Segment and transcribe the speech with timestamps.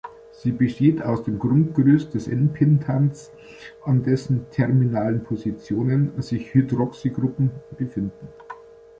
[0.31, 3.29] Sie besteht aus dem Grundgerüst des "n"-Pentans,
[3.85, 8.29] an dessen terminalen Positionen sich Hydroxygruppen befinden.